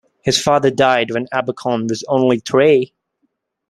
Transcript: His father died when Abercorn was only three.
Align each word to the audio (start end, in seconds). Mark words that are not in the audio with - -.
His 0.23 0.41
father 0.41 0.71
died 0.71 1.11
when 1.11 1.27
Abercorn 1.31 1.85
was 1.85 2.03
only 2.07 2.39
three. 2.39 2.91